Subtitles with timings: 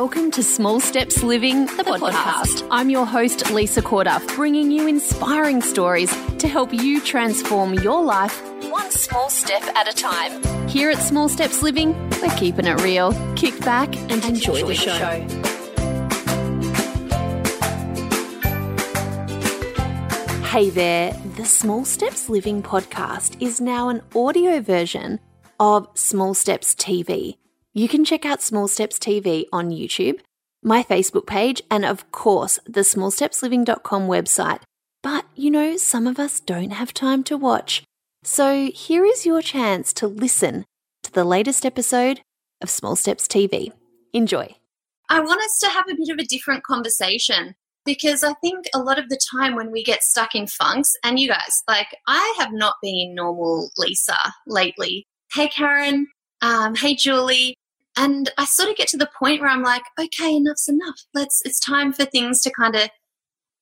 [0.00, 2.66] Welcome to Small Steps Living, the, podcast.
[2.70, 8.42] I'm your host, Lisa Corduff, bringing you inspiring stories to help you transform your life
[8.70, 10.42] one small step at a time.
[10.70, 11.92] Here at Small Steps Living,
[12.22, 13.12] we're keeping it real.
[13.36, 14.96] Kick back and enjoy, the show.
[20.46, 25.20] Hey there, the Small Steps Living podcast is now an audio version
[25.58, 27.36] of Small Steps TV.
[27.72, 30.20] You can check out Small Steps TV on YouTube,
[30.62, 34.62] my Facebook page, and of course, the smallstepsliving.com website.
[35.02, 37.84] But you know, some of us don't have time to watch.
[38.24, 40.64] So here is your chance to listen
[41.04, 42.20] to the latest episode
[42.60, 43.72] of Small Steps TV.
[44.12, 44.56] Enjoy.
[45.08, 48.78] I want us to have a bit of a different conversation because I think a
[48.78, 52.34] lot of the time when we get stuck in funks, and you guys, like, I
[52.38, 55.06] have not been normal Lisa lately.
[55.32, 56.06] Hey, Karen.
[56.42, 57.54] Um, hey, Julie.
[57.96, 61.00] And I sort of get to the point where I'm like, okay, enough's enough.
[61.12, 62.88] Let's, it's time for things to kind of,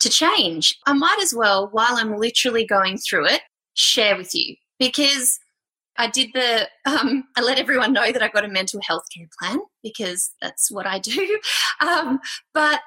[0.00, 0.78] to change.
[0.86, 3.40] I might as well, while I'm literally going through it,
[3.74, 5.38] share with you because
[5.96, 9.26] I did the, um, I let everyone know that I got a mental health care
[9.40, 11.40] plan because that's what I do.
[11.80, 12.18] Um,
[12.54, 12.80] but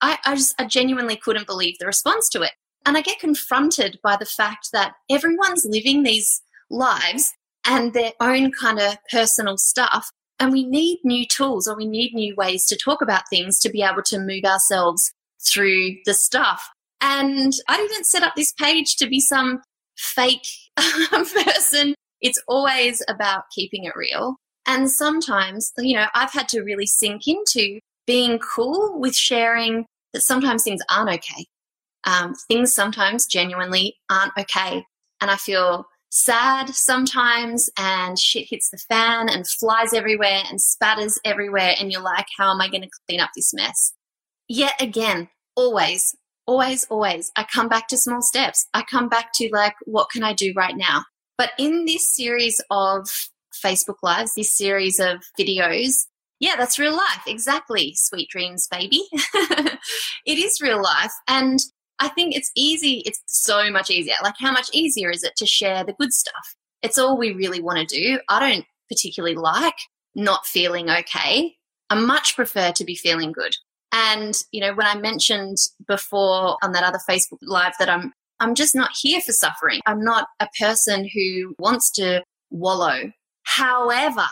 [0.00, 2.52] I, I just, I genuinely couldn't believe the response to it.
[2.86, 7.32] And I get confronted by the fact that everyone's living these lives
[7.66, 10.10] and their own kind of personal stuff
[10.40, 13.70] and we need new tools or we need new ways to talk about things to
[13.70, 15.12] be able to move ourselves
[15.46, 16.68] through the stuff.
[17.00, 19.60] And I didn't set up this page to be some
[19.96, 20.46] fake
[20.76, 21.94] person.
[22.20, 24.36] It's always about keeping it real.
[24.66, 30.22] And sometimes, you know, I've had to really sink into being cool with sharing that
[30.22, 31.46] sometimes things aren't okay.
[32.04, 34.84] Um, things sometimes genuinely aren't okay.
[35.20, 41.18] And I feel sad sometimes and shit hits the fan and flies everywhere and spatters
[41.24, 43.92] everywhere and you're like how am i going to clean up this mess?
[44.48, 46.14] Yet again always
[46.46, 48.66] always always i come back to small steps.
[48.74, 51.04] I come back to like what can i do right now?
[51.38, 53.08] But in this series of
[53.64, 56.06] facebook lives this series of videos
[56.38, 57.22] yeah that's real life.
[57.26, 59.02] Exactly sweet dreams baby.
[60.26, 61.12] It is real life.
[61.28, 61.58] And
[62.00, 63.02] I think it's easy.
[63.04, 64.14] It's so much easier.
[64.22, 66.56] Like, how much easier is it to share the good stuff?
[66.82, 68.20] It's all we really want to do.
[68.28, 69.76] I don't particularly like
[70.14, 71.54] not feeling okay.
[71.90, 73.52] I much prefer to be feeling good.
[73.92, 78.54] And, you know, when I mentioned before on that other Facebook Live that I'm, I'm
[78.54, 79.80] just not here for suffering.
[79.86, 83.12] I'm not a person who wants to wallow.
[83.42, 84.26] However,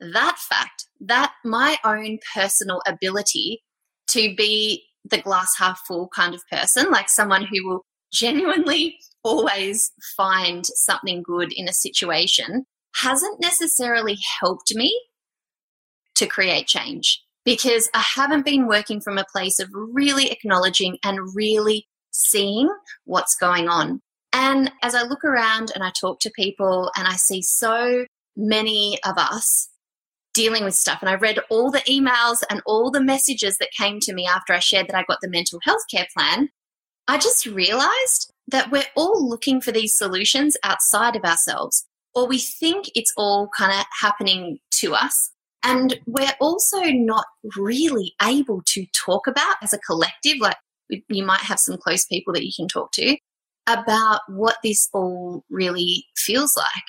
[0.00, 3.62] that fact, that my own personal ability
[4.08, 9.92] to be the glass half full kind of person, like someone who will genuinely always
[10.16, 12.64] find something good in a situation,
[12.96, 14.98] hasn't necessarily helped me
[16.16, 21.34] to create change because I haven't been working from a place of really acknowledging and
[21.34, 22.68] really seeing
[23.04, 24.00] what's going on.
[24.32, 28.04] And as I look around and I talk to people and I see so
[28.36, 29.68] many of us
[30.34, 30.98] dealing with stuff.
[31.00, 34.52] And I read all the emails and all the messages that came to me after
[34.52, 36.48] I shared that I got the mental health care plan.
[37.08, 42.38] I just realized that we're all looking for these solutions outside of ourselves, or we
[42.38, 45.30] think it's all kind of happening to us.
[45.62, 47.26] And we're also not
[47.56, 50.56] really able to talk about as a collective, like
[51.08, 53.16] you might have some close people that you can talk to
[53.66, 56.84] about what this all really feels like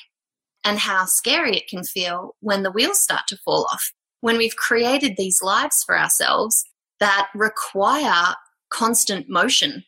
[0.64, 3.92] and how scary it can feel when the wheels start to fall off.
[4.22, 6.64] When we've created these lives for ourselves
[7.00, 8.36] that require
[8.70, 9.84] constant motion,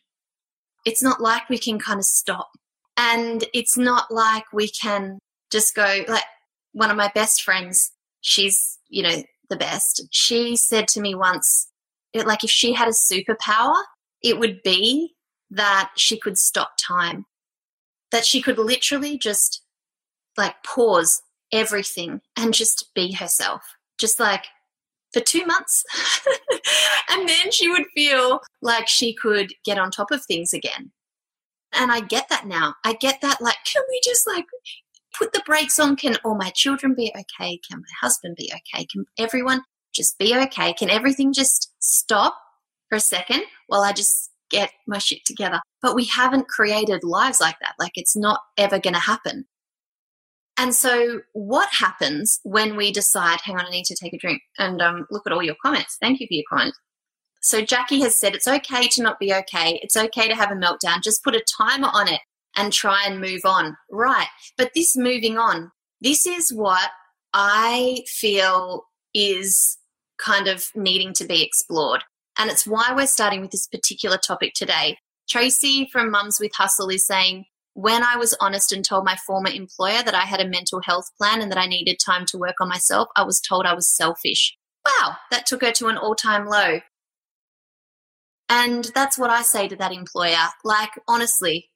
[0.84, 2.50] it's not like we can kind of stop.
[2.96, 5.18] And it's not like we can
[5.50, 6.24] just go, like
[6.72, 10.06] one of my best friends, she's, you know, the best.
[10.10, 11.68] She said to me once,
[12.14, 13.74] like if she had a superpower,
[14.22, 15.14] it would be
[15.50, 17.26] that she could stop time,
[18.10, 19.63] that she could literally just
[20.36, 21.22] like pause
[21.52, 23.62] everything and just be herself.
[23.98, 24.46] Just like
[25.14, 25.84] for two months.
[27.10, 30.90] and then she would feel like she could get on top of things again.
[31.72, 32.74] And I get that now.
[32.84, 34.44] I get that, like, can we just like
[35.16, 35.96] put the brakes on?
[35.96, 37.58] Can all my children be okay?
[37.68, 38.86] Can my husband be okay?
[38.86, 39.62] Can everyone
[39.94, 40.72] just be okay?
[40.72, 42.36] Can everything just stop
[42.88, 45.60] for a second while I just get my shit together?
[45.82, 47.74] But we haven't created lives like that.
[47.78, 49.46] Like, it's not ever going to happen.
[50.56, 54.42] And so, what happens when we decide, hang on, I need to take a drink
[54.58, 55.96] and um, look at all your comments?
[56.00, 56.78] Thank you for your comments.
[57.42, 59.80] So, Jackie has said it's okay to not be okay.
[59.82, 61.02] It's okay to have a meltdown.
[61.02, 62.20] Just put a timer on it
[62.56, 63.76] and try and move on.
[63.90, 64.28] Right.
[64.56, 66.90] But this moving on, this is what
[67.32, 69.78] I feel is
[70.18, 72.04] kind of needing to be explored.
[72.38, 74.98] And it's why we're starting with this particular topic today.
[75.28, 79.50] Tracy from Mums with Hustle is saying, when I was honest and told my former
[79.50, 82.54] employer that I had a mental health plan and that I needed time to work
[82.60, 84.56] on myself, I was told I was selfish.
[84.86, 86.80] Wow, that took her to an all time low.
[88.48, 90.48] And that's what I say to that employer.
[90.64, 91.70] Like, honestly,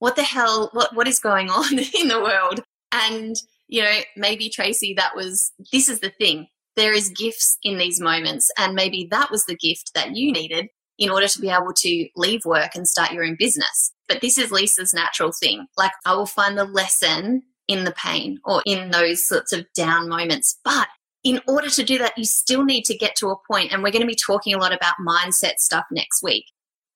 [0.00, 2.60] what the hell, what, what is going on in the world?
[2.90, 3.36] And,
[3.68, 6.48] you know, maybe Tracy, that was, this is the thing.
[6.74, 8.50] There is gifts in these moments.
[8.58, 10.68] And maybe that was the gift that you needed
[10.98, 13.92] in order to be able to leave work and start your own business.
[14.08, 15.66] But this is Lisa's natural thing.
[15.76, 20.08] Like, I will find the lesson in the pain or in those sorts of down
[20.08, 20.58] moments.
[20.64, 20.88] But
[21.22, 23.92] in order to do that, you still need to get to a point, and we're
[23.92, 26.44] going to be talking a lot about mindset stuff next week.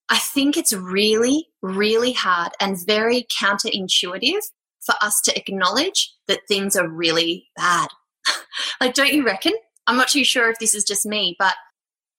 [0.08, 4.42] I think it's really, really hard and very counterintuitive
[4.80, 7.88] for us to acknowledge that things are really bad.
[8.80, 9.52] like, don't you reckon?
[9.86, 11.54] I'm not too sure if this is just me, but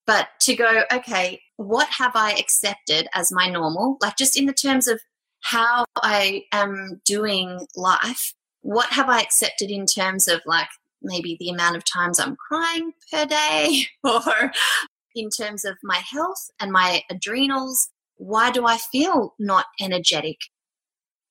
[0.05, 3.97] but to go, okay, what have I accepted as my normal?
[4.01, 4.99] Like just in the terms of
[5.41, 10.69] how I am doing life, what have I accepted in terms of like
[11.01, 14.51] maybe the amount of times I'm crying per day or
[15.15, 17.89] in terms of my health and my adrenals?
[18.17, 20.37] Why do I feel not energetic?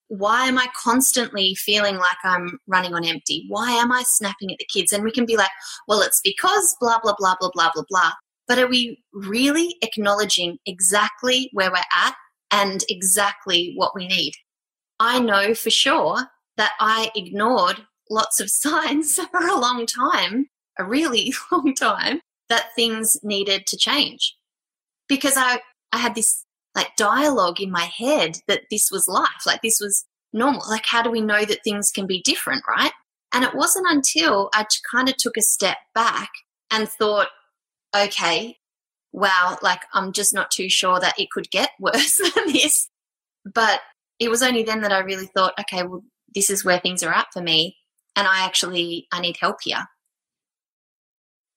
[0.08, 3.46] Why am I constantly feeling like I'm running on empty?
[3.48, 4.92] Why am I snapping at the kids?
[4.92, 5.50] And we can be like,
[5.88, 8.12] well, it's because blah, blah, blah, blah, blah, blah, blah.
[8.48, 12.14] But are we really acknowledging exactly where we're at
[12.50, 14.32] and exactly what we need?
[14.98, 20.46] I know for sure that I ignored lots of signs for a long time,
[20.78, 24.36] a really long time, that things needed to change.
[25.08, 25.60] Because I,
[25.92, 26.44] I had this
[26.74, 30.62] like dialogue in my head that this was life, like this was normal.
[30.68, 32.92] Like, how do we know that things can be different, right?
[33.32, 36.30] And it wasn't until I kind of took a step back
[36.70, 37.28] and thought,
[37.94, 38.58] okay,
[39.12, 42.88] wow, like I'm just not too sure that it could get worse than this.
[43.44, 43.80] But
[44.18, 46.02] it was only then that I really thought, okay, well,
[46.34, 47.76] this is where things are at for me.
[48.16, 49.84] And I actually, I need help here.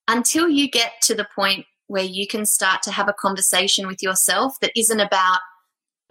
[0.08, 4.02] Until you get to the point where you can start to have a conversation with
[4.02, 5.40] yourself that isn't about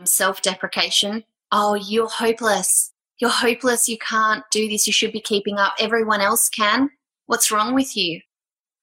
[0.04, 1.24] self deprecation.
[1.52, 2.92] Oh, you're hopeless.
[3.20, 3.88] You're hopeless.
[3.88, 4.86] You can't do this.
[4.86, 5.74] You should be keeping up.
[5.78, 6.90] Everyone else can.
[7.26, 8.20] What's wrong with you?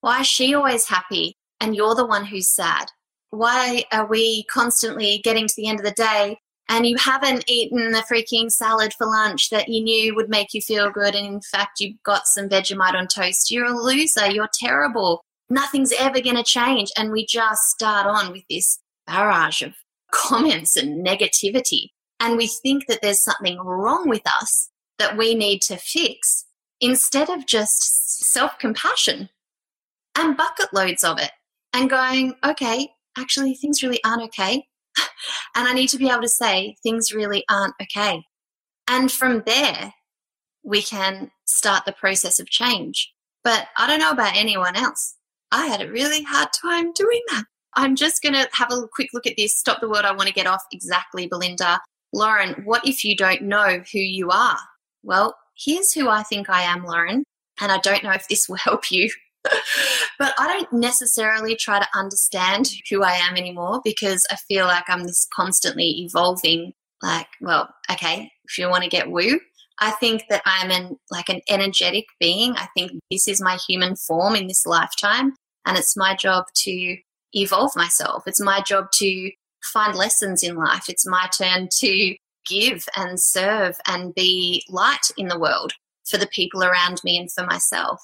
[0.02, 2.88] Why is she always happy and you're the one who's sad?
[3.30, 6.38] Why are we constantly getting to the end of the day
[6.68, 10.62] and you haven't eaten the freaking salad for lunch that you knew would make you
[10.62, 13.52] feel good and in fact you've got some Vegemite on toast?
[13.52, 14.30] You're a loser.
[14.30, 15.24] You're terrible.
[15.50, 16.92] Nothing's ever going to change.
[16.98, 19.74] And we just start on with this barrage of
[20.12, 21.90] comments and negativity.
[22.20, 26.46] And we think that there's something wrong with us that we need to fix
[26.80, 29.30] instead of just self compassion
[30.18, 31.32] and bucket loads of it
[31.74, 34.66] and going, okay, actually, things really aren't okay.
[35.56, 38.24] and I need to be able to say, things really aren't okay.
[38.88, 39.94] And from there,
[40.64, 43.12] we can start the process of change.
[43.44, 45.16] But I don't know about anyone else.
[45.52, 47.44] I had a really hard time doing that.
[47.74, 49.58] I'm just going to have a quick look at this.
[49.58, 50.62] Stop the word I want to get off.
[50.72, 51.80] Exactly, Belinda.
[52.14, 54.58] Lauren, what if you don't know who you are?
[55.04, 57.24] Well, here's who I think I am, Lauren.
[57.60, 59.10] And I don't know if this will help you
[60.20, 64.86] but I don't necessarily try to understand who I am anymore because I feel like
[64.88, 66.74] I'm this constantly evolving.
[67.02, 69.40] Like, well, okay, if you want to get woo,
[69.80, 72.56] I think that I'm an like an energetic being.
[72.56, 75.34] I think this is my human form in this lifetime,
[75.66, 76.98] and it's my job to
[77.34, 78.24] evolve myself.
[78.28, 79.32] It's my job to
[79.74, 80.86] find lessons in life.
[80.88, 82.16] It's my turn to
[82.48, 85.74] give and serve and be light in the world
[86.08, 88.02] for the people around me and for myself.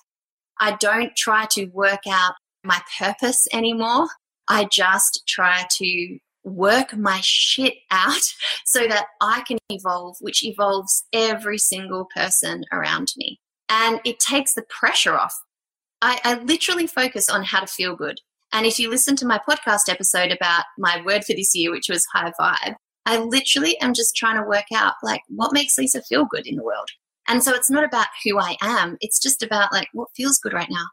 [0.59, 2.33] I don't try to work out
[2.63, 4.07] my purpose anymore.
[4.47, 8.33] I just try to work my shit out
[8.65, 13.39] so that I can evolve, which evolves every single person around me.
[13.69, 15.35] And it takes the pressure off.
[16.01, 18.19] I, I, literally focus on how to feel good.
[18.53, 21.89] And if you listen to my podcast episode about my word for this year, which
[21.89, 26.01] was high vibe, I literally am just trying to work out like what makes Lisa
[26.03, 26.89] feel good in the world.
[27.27, 30.53] And so it's not about who I am, it's just about like what feels good
[30.53, 30.85] right now.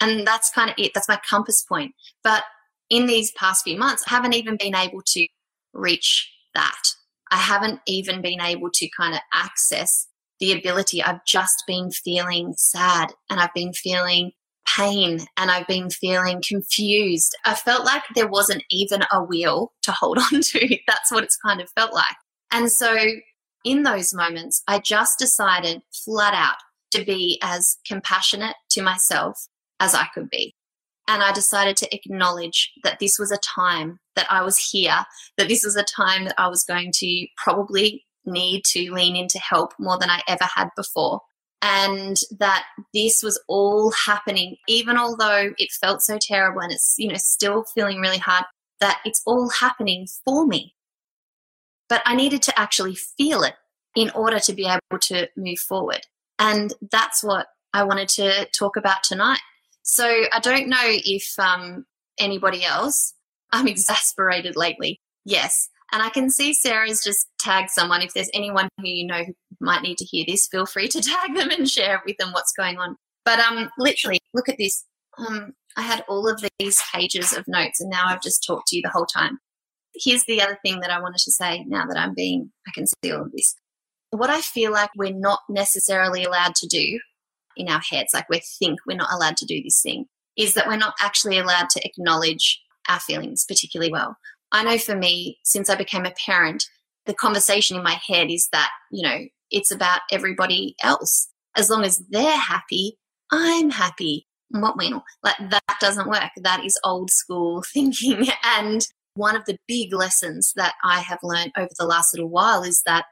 [0.00, 0.92] And that's kind of it.
[0.94, 1.94] That's my compass point.
[2.22, 2.44] But
[2.90, 5.26] in these past few months, I haven't even been able to
[5.72, 6.82] reach that.
[7.30, 10.06] I haven't even been able to kind of access
[10.38, 11.02] the ability.
[11.02, 14.32] I've just been feeling sad and I've been feeling
[14.76, 17.34] pain and I've been feeling confused.
[17.44, 20.78] I felt like there wasn't even a wheel to hold on to.
[20.86, 22.16] That's what it's kind of felt like.
[22.52, 22.96] And so
[23.64, 26.56] in those moments, I just decided flat out
[26.92, 29.46] to be as compassionate to myself
[29.80, 30.54] as I could be.
[31.08, 35.04] And I decided to acknowledge that this was a time that I was here,
[35.38, 39.38] that this was a time that I was going to probably need to lean into
[39.38, 41.20] help more than I ever had before.
[41.62, 47.08] And that this was all happening, even although it felt so terrible and it's, you
[47.08, 48.44] know, still feeling really hard,
[48.80, 50.74] that it's all happening for me.
[51.88, 53.54] But I needed to actually feel it
[53.94, 56.02] in order to be able to move forward.
[56.38, 59.40] And that's what I wanted to talk about tonight.
[59.82, 61.86] So I don't know if um,
[62.18, 63.14] anybody else,
[63.52, 65.00] I'm exasperated lately.
[65.24, 65.68] Yes.
[65.92, 68.02] And I can see Sarah's just tagged someone.
[68.02, 71.00] If there's anyone who you know who might need to hear this, feel free to
[71.02, 72.96] tag them and share with them what's going on.
[73.24, 74.84] But um, literally, look at this.
[75.18, 78.76] Um, I had all of these pages of notes, and now I've just talked to
[78.76, 79.38] you the whole time.
[80.02, 82.86] Here's the other thing that I wanted to say now that I'm being, I can
[82.86, 83.54] see all of this.
[84.10, 87.00] What I feel like we're not necessarily allowed to do
[87.56, 90.66] in our heads, like we think we're not allowed to do this thing, is that
[90.66, 94.16] we're not actually allowed to acknowledge our feelings particularly well.
[94.52, 96.64] I know for me, since I became a parent,
[97.06, 99.18] the conversation in my head is that, you know,
[99.50, 101.28] it's about everybody else.
[101.56, 102.98] As long as they're happy,
[103.30, 104.26] I'm happy.
[104.50, 106.30] What Like that doesn't work.
[106.36, 108.28] That is old school thinking.
[108.44, 112.62] And one of the big lessons that I have learned over the last little while
[112.62, 113.06] is that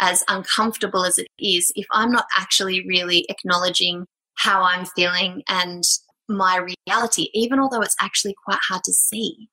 [0.00, 5.84] as uncomfortable as it is, if I'm not actually really acknowledging how I'm feeling and
[6.28, 9.48] my reality, even although it's actually quite hard to see,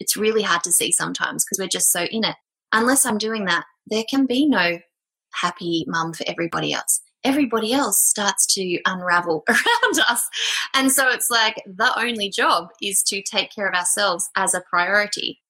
[0.00, 2.36] it's really hard to see sometimes because we're just so in it.
[2.72, 4.78] Unless I'm doing that, there can be no
[5.34, 7.00] happy mum for everybody else.
[7.26, 10.28] Everybody else starts to unravel around us.
[10.74, 14.62] And so it's like the only job is to take care of ourselves as a
[14.70, 15.40] priority.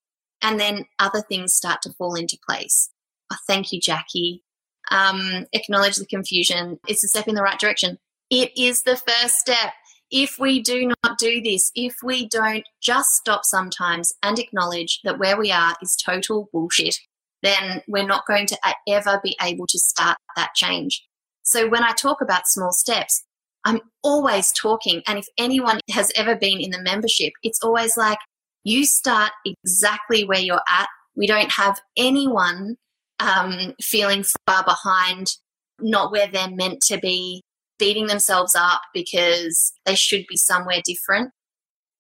[0.43, 2.91] And then other things start to fall into place
[3.33, 4.43] oh, thank you, Jackie.
[4.91, 6.79] Um, acknowledge the confusion.
[6.87, 7.99] It's a step in the right direction.
[8.31, 9.73] It is the first step.
[10.11, 15.19] If we do not do this, if we don't just stop sometimes and acknowledge that
[15.19, 16.97] where we are is total bullshit,
[17.43, 21.05] then we're not going to ever be able to start that change.
[21.47, 23.25] So when I talk about small steps,
[23.65, 25.03] I'm always talking.
[25.07, 28.19] And if anyone has ever been in the membership, it's always like
[28.65, 30.89] you start exactly where you're at.
[31.17, 32.77] We don't have anyone
[33.21, 35.37] um, feeling far behind,
[35.81, 37.43] not where they're meant to be,
[37.79, 41.31] beating themselves up because they should be somewhere different.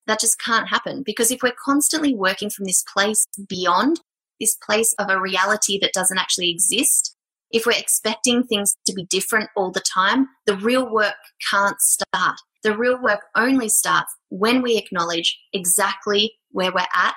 [0.07, 4.01] That just can't happen because if we're constantly working from this place beyond,
[4.41, 7.16] this place of a reality that doesn't actually exist,
[7.51, 11.15] if we're expecting things to be different all the time, the real work
[11.51, 12.37] can't start.
[12.63, 17.15] The real work only starts when we acknowledge exactly where we're at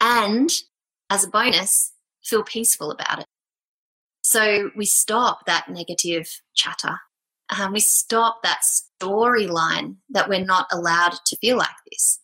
[0.00, 0.50] and,
[1.08, 3.26] as a bonus, feel peaceful about it.
[4.22, 6.98] So we stop that negative chatter.
[7.58, 8.60] Um, we stop that
[9.02, 12.20] storyline that we're not allowed to feel like this.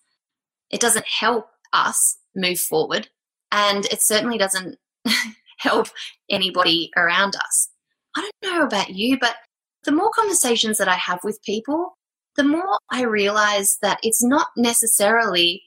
[0.70, 3.08] It doesn't help us move forward,
[3.50, 4.76] and it certainly doesn't
[5.56, 5.88] help
[6.30, 7.68] anybody around us.
[8.16, 9.36] I don't know about you, but
[9.84, 11.96] the more conversations that I have with people,
[12.36, 15.62] the more I realize that it's not necessarily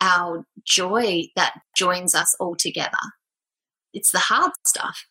[0.00, 2.90] our joy that joins us all together.
[3.92, 5.06] It's the hard stuff.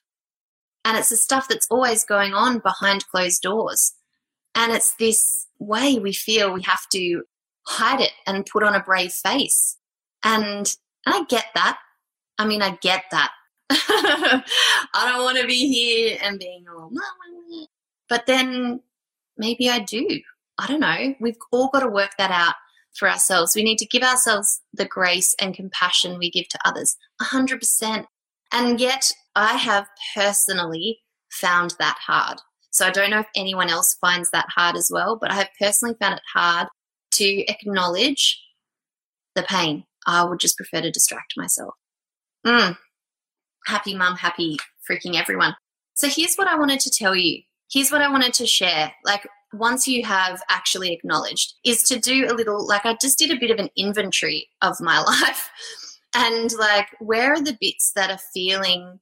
[0.86, 3.94] And it's the stuff that's always going on behind closed doors.
[4.56, 7.24] And it's this way we feel we have to
[7.66, 9.78] hide it and put on a brave face.
[10.24, 10.76] And
[11.06, 11.80] and I get that.
[12.38, 13.32] I mean, I get that.
[13.70, 14.44] I
[14.94, 16.92] don't want to be here and being all,
[18.10, 18.82] but then
[19.38, 20.08] maybe I do.
[20.60, 21.16] I don't know.
[21.20, 22.56] We've all got to work that out
[22.96, 23.56] for ourselves.
[23.56, 26.96] We need to give ourselves the grace and compassion we give to others.
[27.22, 28.06] 100%.
[28.52, 31.00] And yet, I have personally
[31.32, 32.40] found that hard.
[32.72, 35.50] So I don't know if anyone else finds that hard as well, but I have
[35.60, 36.68] personally found it hard
[37.14, 38.42] to acknowledge
[39.36, 39.86] the pain.
[40.06, 41.74] I would just prefer to distract myself.
[42.46, 42.78] Mm.
[43.66, 44.58] Happy mum, happy
[44.90, 45.56] freaking everyone.
[45.96, 47.42] So here's what I wanted to tell you.
[47.72, 48.94] Here's what I wanted to share.
[49.06, 53.32] Like, once you have actually acknowledged, is to do a little, like, I just did
[53.32, 55.50] a bit of an inventory of my life
[56.16, 59.00] and, like, where are the bits that are feeling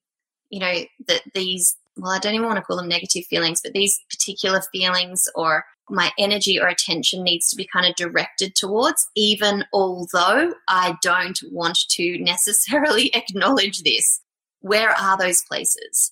[0.51, 0.73] you know,
[1.07, 4.61] that these, well, I don't even want to call them negative feelings, but these particular
[4.71, 10.53] feelings or my energy or attention needs to be kind of directed towards, even although
[10.69, 14.21] I don't want to necessarily acknowledge this.
[14.61, 16.11] Where are those places?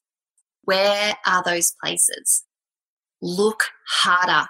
[0.63, 2.43] Where are those places?
[3.21, 4.47] Look harder.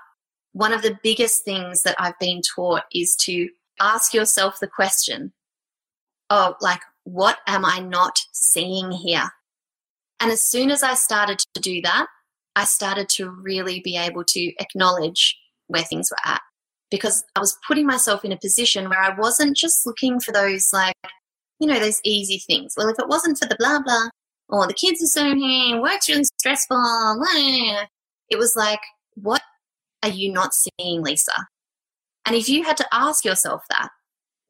[0.54, 3.48] One of the biggest things that I've been taught is to
[3.80, 5.32] ask yourself the question
[6.30, 9.30] oh, like, what am I not seeing here?
[10.20, 12.08] And as soon as I started to do that,
[12.56, 15.38] I started to really be able to acknowledge
[15.68, 16.42] where things were at.
[16.92, 20.74] because I was putting myself in a position where I wasn't just looking for those,
[20.74, 20.96] like,
[21.60, 22.74] you know, those easy things.
[22.78, 24.10] Well, if it wasn't for the blah, blah,
[24.50, 27.86] or the kids are so here, work's really stressful, blah,
[28.30, 28.80] it was like,
[29.16, 29.42] what
[30.04, 31.48] are you not seeing, Lisa?
[32.26, 33.90] And if you had to ask yourself that,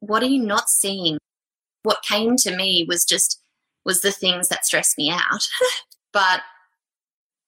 [0.00, 1.18] what are you not seeing?
[1.82, 3.40] What came to me was just,
[3.84, 5.46] was the things that stressed me out,
[6.12, 6.42] but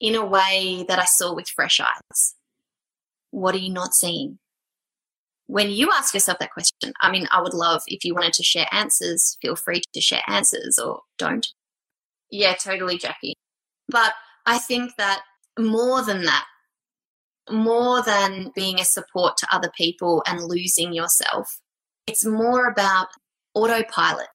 [0.00, 2.34] in a way that I saw with fresh eyes.
[3.30, 4.38] What are you not seeing?
[5.46, 8.42] When you ask yourself that question, I mean, I would love if you wanted to
[8.42, 11.46] share answers, feel free to share answers or don't.
[12.30, 13.34] Yeah, totally, Jackie.
[13.88, 14.14] But
[14.46, 15.22] I think that
[15.58, 16.46] more than that,
[17.50, 21.60] more than being a support to other people and losing yourself,
[22.06, 23.08] it's more about
[23.54, 24.28] autopilot.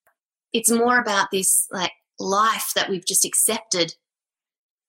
[0.54, 3.96] It's more about this like life that we've just accepted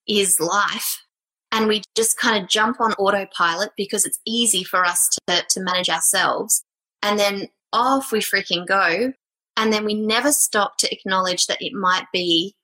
[0.07, 1.03] is life.
[1.51, 5.61] And we just kind of jump on autopilot because it's easy for us to, to
[5.61, 6.63] manage ourselves.
[7.01, 9.13] And then off we freaking go.
[9.57, 12.55] And then we never stop to acknowledge that it might be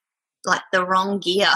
[0.45, 1.49] like the wrong gear.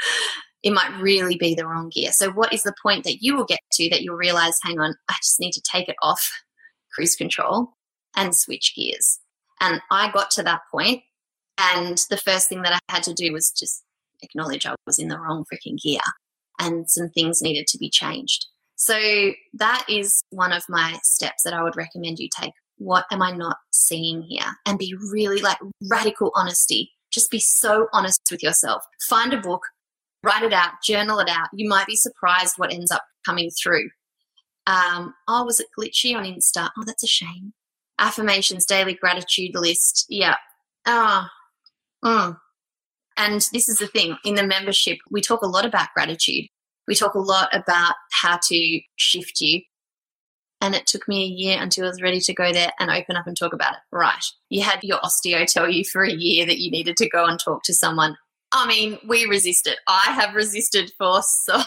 [0.62, 2.10] it might really be the wrong gear.
[2.12, 4.94] So, what is the point that you will get to that you'll realize, hang on,
[5.08, 6.28] I just need to take it off
[6.94, 7.74] cruise control
[8.16, 9.20] and switch gears?
[9.60, 11.02] And I got to that point,
[11.58, 13.84] and the first thing that I had to do was just
[14.22, 16.00] acknowledge I was in the wrong freaking gear
[16.62, 18.46] and some things needed to be changed.
[18.76, 18.98] So,
[19.54, 22.52] that is one of my steps that I would recommend you take.
[22.78, 24.46] What am I not seeing here?
[24.66, 26.90] And be really like radical honesty.
[27.12, 28.82] Just be so honest with yourself.
[29.08, 29.62] Find a book,
[30.24, 31.48] write it out, journal it out.
[31.52, 33.88] You might be surprised what ends up coming through.
[34.66, 36.70] Um, oh, was it glitchy on Insta?
[36.76, 37.52] Oh, that's a shame.
[37.98, 40.06] Affirmations, daily gratitude list.
[40.08, 40.36] Yeah.
[40.86, 41.30] Ah.
[42.02, 42.36] Oh, mm.
[43.16, 46.46] And this is the thing in the membership, we talk a lot about gratitude.
[46.88, 49.62] We talk a lot about how to shift you.
[50.60, 53.16] And it took me a year until I was ready to go there and open
[53.16, 53.80] up and talk about it.
[53.90, 54.24] Right.
[54.48, 57.38] You had your osteo tell you for a year that you needed to go and
[57.38, 58.16] talk to someone.
[58.52, 59.76] I mean, we resisted.
[59.88, 61.58] I have resisted for so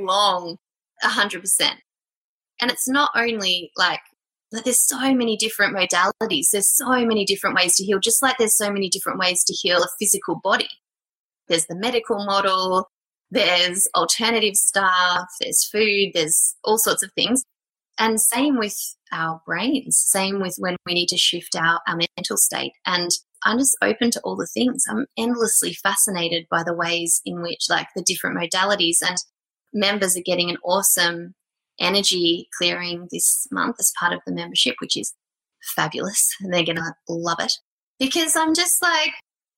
[0.00, 0.56] long,
[1.04, 1.70] 100%.
[2.60, 4.00] And it's not only like,
[4.50, 8.38] like there's so many different modalities, there's so many different ways to heal, just like
[8.38, 10.68] there's so many different ways to heal a physical body.
[11.48, 12.88] There's the medical model,
[13.30, 17.42] there's alternative stuff, there's food, there's all sorts of things.
[17.98, 18.76] And same with
[19.12, 22.72] our brains, same with when we need to shift our, our mental state.
[22.86, 23.10] And
[23.44, 24.84] I'm just open to all the things.
[24.88, 29.16] I'm endlessly fascinated by the ways in which, like, the different modalities and
[29.72, 31.34] members are getting an awesome
[31.80, 35.14] energy clearing this month as part of the membership, which is
[35.74, 36.28] fabulous.
[36.40, 37.52] And they're going to love it
[37.98, 39.12] because I'm just like,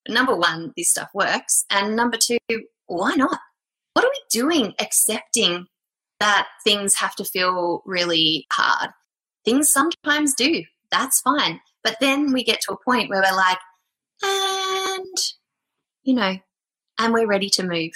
[0.08, 1.64] number one, this stuff works.
[1.70, 2.38] And number two,
[2.86, 3.38] why not?
[3.92, 5.66] What are we doing accepting
[6.20, 8.90] that things have to feel really hard?
[9.44, 10.64] Things sometimes do.
[10.90, 11.60] That's fine.
[11.82, 13.58] But then we get to a point where we're like,
[14.22, 15.16] and,
[16.02, 16.36] you know,
[16.98, 17.92] and we're ready to move.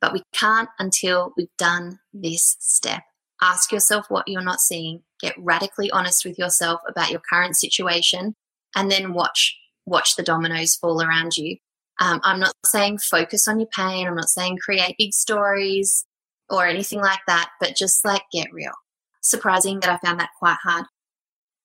[0.00, 3.02] But we can't until we've done this step.
[3.40, 5.02] Ask yourself what you're not seeing.
[5.20, 8.34] Get radically honest with yourself about your current situation
[8.74, 9.56] and then watch
[9.88, 11.56] watch the dominoes fall around you.
[12.00, 14.06] Um, I'm not saying focus on your pain.
[14.06, 16.04] I'm not saying create big stories
[16.48, 18.72] or anything like that, but just like get real.
[19.20, 20.86] Surprising that I found that quite hard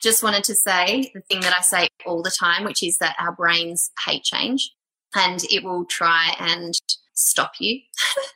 [0.03, 3.15] just wanted to say the thing that I say all the time, which is that
[3.19, 4.69] our brains hate change
[5.15, 6.73] and it will try and
[7.13, 7.79] stop you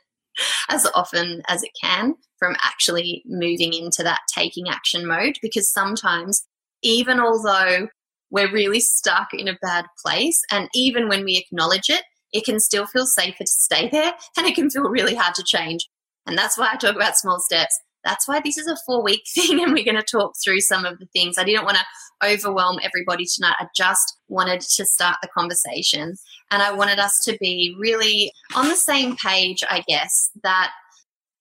[0.70, 5.36] as often as it can from actually moving into that taking action mode.
[5.42, 6.46] Because sometimes,
[6.82, 7.88] even although
[8.30, 12.60] we're really stuck in a bad place, and even when we acknowledge it, it can
[12.60, 15.88] still feel safer to stay there and it can feel really hard to change.
[16.26, 19.22] And that's why I talk about small steps that's why this is a four week
[19.34, 21.36] thing and we're going to talk through some of the things.
[21.38, 23.56] I didn't want to overwhelm everybody tonight.
[23.60, 26.14] I just wanted to start the conversation
[26.50, 30.70] and I wanted us to be really on the same page, I guess, that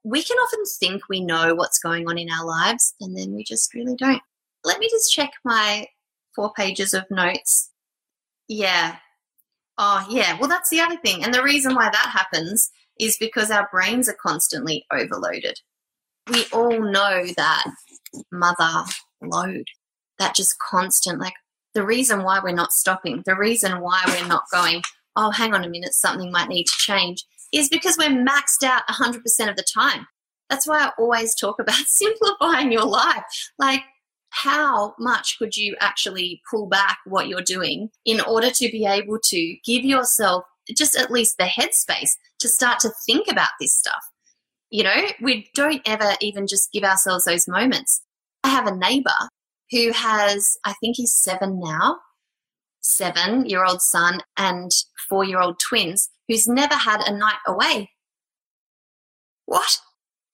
[0.03, 3.43] we can often think we know what's going on in our lives and then we
[3.43, 4.21] just really don't.
[4.63, 5.85] Let me just check my
[6.37, 7.71] four pages of notes.
[8.47, 8.95] Yeah.
[9.77, 10.39] Oh, yeah.
[10.39, 11.25] Well, that's the other thing.
[11.25, 15.59] And the reason why that happens is because our brains are constantly overloaded
[16.29, 17.65] we all know that
[18.31, 18.83] mother
[19.21, 19.65] load,
[20.19, 21.33] that just constant, like
[21.73, 24.81] the reason why we're not stopping, the reason why we're not going,
[25.15, 27.23] oh, hang on a minute, something might need to change,
[27.53, 29.15] is because we're maxed out 100%
[29.49, 30.07] of the time.
[30.49, 33.23] That's why I always talk about simplifying your life.
[33.57, 33.81] Like,
[34.43, 39.17] how much could you actually pull back what you're doing in order to be able
[39.23, 40.43] to give yourself
[40.75, 44.03] just at least the headspace to start to think about this stuff?
[44.69, 48.01] You know, we don't ever even just give ourselves those moments.
[48.43, 49.29] I have a neighbor
[49.71, 51.97] who has, I think he's seven now,
[52.81, 54.69] seven year old son and
[55.09, 57.89] four year old twins, who's never had a night away.
[59.45, 59.79] What?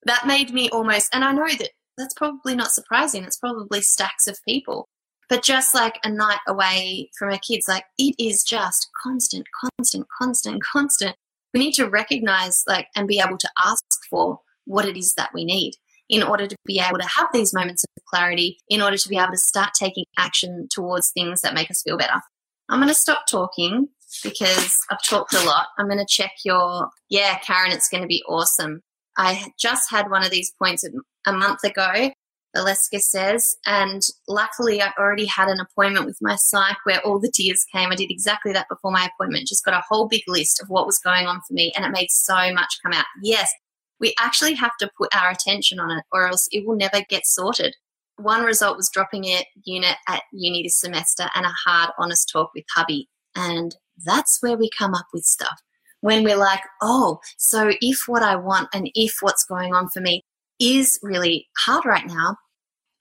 [0.06, 3.24] That made me almost, and I know that that's probably not surprising.
[3.24, 4.88] It's probably stacks of people.
[5.30, 10.08] But just like a night away from our kids, like it is just constant, constant,
[10.22, 11.16] constant, constant.
[11.54, 15.32] We need to recognize like and be able to ask for what it is that
[15.34, 15.74] we need
[16.10, 19.18] in order to be able to have these moments of clarity, in order to be
[19.18, 22.22] able to start taking action towards things that make us feel better.
[22.70, 23.88] I'm going to stop talking
[24.24, 25.68] because I've talked a lot.
[25.78, 28.82] I'm going to check your, yeah, Karen, it's going to be awesome.
[29.18, 30.84] I just had one of these points
[31.26, 32.12] a month ago,
[32.56, 37.32] Valeska says, and luckily I already had an appointment with my psych where all the
[37.34, 37.92] tears came.
[37.92, 40.86] I did exactly that before my appointment, just got a whole big list of what
[40.86, 43.06] was going on for me, and it made so much come out.
[43.24, 43.52] Yes,
[44.00, 47.26] we actually have to put our attention on it, or else it will never get
[47.26, 47.76] sorted.
[48.18, 52.52] One result was dropping a unit at uni this semester and a hard, honest talk
[52.54, 53.10] with hubby.
[53.36, 55.60] And that's where we come up with stuff.
[56.02, 60.02] When we're like, oh, so if what I want and if what's going on for
[60.02, 60.24] me
[60.60, 62.38] is really hard right now,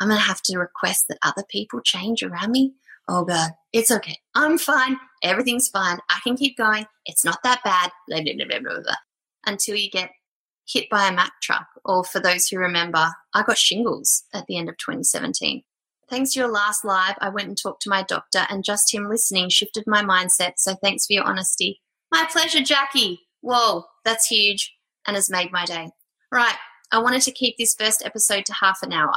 [0.01, 2.75] I'm going to have to request that other people change around me.
[3.09, 4.19] Oh, God, it's okay.
[4.35, 4.97] I'm fine.
[5.23, 5.99] Everything's fine.
[6.09, 6.87] I can keep going.
[7.05, 7.91] It's not that bad.
[8.09, 8.95] Blah, blah, blah,
[9.47, 10.11] until you get
[10.67, 14.57] hit by a Mack truck, or for those who remember, I got shingles at the
[14.57, 15.63] end of 2017.
[16.09, 19.09] Thanks to your last live, I went and talked to my doctor, and just him
[19.09, 20.53] listening shifted my mindset.
[20.57, 21.81] So thanks for your honesty.
[22.13, 23.21] My pleasure, Jackie.
[23.41, 24.75] Whoa, that's huge
[25.07, 25.91] and has made my day.
[26.31, 26.57] Right,
[26.93, 29.15] I wanted to keep this first episode to half an hour.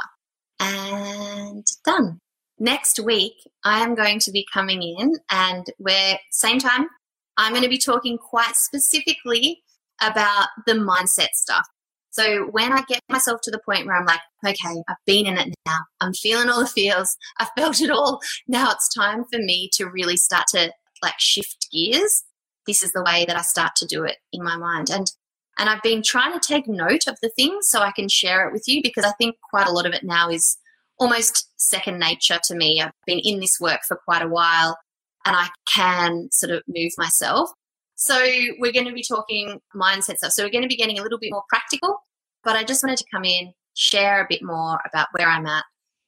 [0.58, 2.20] And done.
[2.58, 3.34] Next week,
[3.64, 6.86] I am going to be coming in and we're, same time,
[7.36, 9.62] I'm going to be talking quite specifically
[10.00, 11.66] about the mindset stuff.
[12.10, 15.36] So when I get myself to the point where I'm like, okay, I've been in
[15.36, 18.20] it now, I'm feeling all the feels, I've felt it all.
[18.48, 22.24] Now it's time for me to really start to like shift gears.
[22.66, 24.88] This is the way that I start to do it in my mind.
[24.88, 25.12] And
[25.58, 28.52] and I've been trying to take note of the things so I can share it
[28.52, 30.58] with you because I think quite a lot of it now is
[30.98, 32.80] almost second nature to me.
[32.80, 34.76] I've been in this work for quite a while
[35.24, 37.50] and I can sort of move myself.
[37.94, 38.18] So
[38.58, 40.32] we're going to be talking mindset stuff.
[40.32, 41.96] So we're going to be getting a little bit more practical,
[42.44, 45.64] but I just wanted to come in, share a bit more about where I'm at,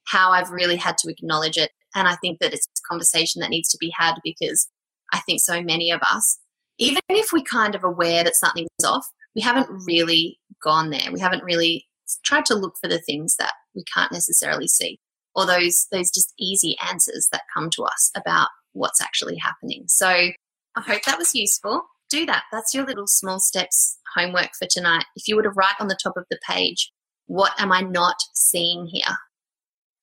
[0.06, 1.70] how I've really had to acknowledge it.
[1.94, 4.68] And I think that it's a conversation that needs to be had because
[5.12, 6.38] I think so many of us,
[6.78, 11.12] even if we're kind of aware that something's off, we haven't really gone there.
[11.12, 11.86] We haven't really
[12.24, 14.98] tried to look for the things that we can't necessarily see
[15.34, 19.84] or those those just easy answers that come to us about what's actually happening.
[19.86, 21.82] So I hope that was useful.
[22.10, 22.44] Do that.
[22.50, 25.04] That's your little small steps homework for tonight.
[25.14, 26.90] If you were to write on the top of the page,
[27.26, 29.16] what am I not seeing here?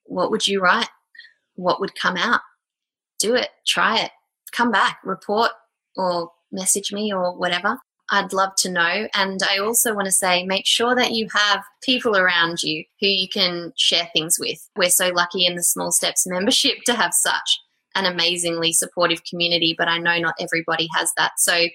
[0.03, 0.89] What would you write?
[1.55, 2.41] What would come out?
[3.19, 3.49] Do it.
[3.65, 4.11] Try it.
[4.51, 5.51] Come back, report,
[5.95, 7.77] or message me, or whatever.
[8.11, 9.07] I'd love to know.
[9.15, 13.07] And I also want to say make sure that you have people around you who
[13.07, 14.59] you can share things with.
[14.75, 17.59] We're so lucky in the Small Steps membership to have such
[17.95, 21.31] an amazingly supportive community, but I know not everybody has that.
[21.37, 21.67] So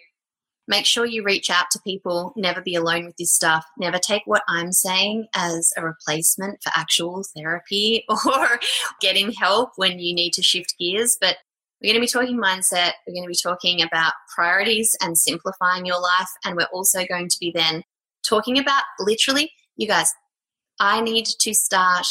[0.69, 2.33] make sure you reach out to people.
[2.37, 3.65] Never be alone with this stuff.
[3.79, 8.61] Never take what I'm saying as a replacement for actual therapy or
[9.01, 11.17] getting help when you need to shift gears.
[11.21, 11.39] But
[11.81, 12.93] we're going to be talking mindset.
[13.07, 16.29] We're going to be talking about priorities and simplifying your life.
[16.45, 17.83] And we're also going to be then
[18.23, 20.13] talking about literally, you guys,
[20.79, 22.07] I need to start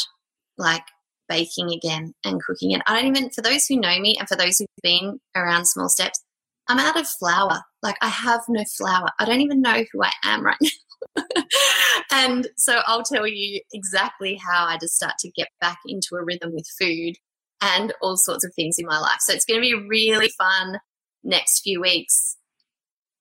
[0.58, 0.82] like
[1.28, 2.82] baking again and cooking it.
[2.86, 5.88] I don't even, for those who know me and for those who've been around small
[5.88, 6.20] steps,
[6.68, 7.62] I'm out of flour.
[7.82, 9.08] Like I have no flour.
[9.18, 10.56] I don't even know who I am right
[11.16, 11.22] now.
[12.12, 16.24] and so I'll tell you exactly how I just start to get back into a
[16.24, 17.14] rhythm with food
[17.60, 19.18] and all sorts of things in my life.
[19.20, 20.78] So it's going to be really fun
[21.22, 22.36] next few weeks.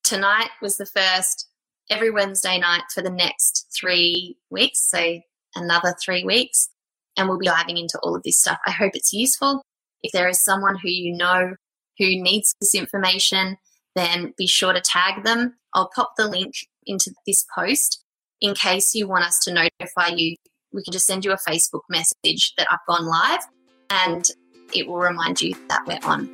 [0.04, 1.48] Tonight was the first,
[1.90, 4.90] every Wednesday night for the next three weeks.
[4.90, 5.20] So
[5.56, 6.70] another three weeks
[7.18, 8.60] and we'll be diving into all of this stuff.
[8.66, 9.64] I hope it's useful.
[10.02, 11.56] If there is someone who you know
[11.98, 13.58] who needs this information,
[13.96, 15.56] then be sure to tag them.
[15.74, 16.54] I'll pop the link
[16.86, 18.04] into this post
[18.40, 20.36] in case you want us to notify you.
[20.72, 23.42] We can just send you a Facebook message that I've gone live
[23.90, 24.30] and
[24.74, 26.28] it will remind you that we're on.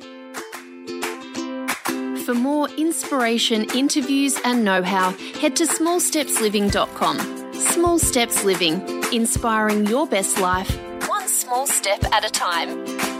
[2.24, 7.52] For more inspiration, interviews, and know how, head to smallstepsliving.com.
[7.54, 10.70] Small Steps Living, inspiring your best life,
[11.08, 13.15] one small step at a time.